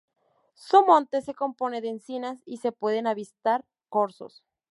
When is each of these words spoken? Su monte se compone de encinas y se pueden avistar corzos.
Su 0.55 0.83
monte 0.83 1.21
se 1.21 1.35
compone 1.35 1.79
de 1.79 1.89
encinas 1.89 2.39
y 2.43 2.57
se 2.57 2.71
pueden 2.71 3.05
avistar 3.05 3.67
corzos. 3.87 4.43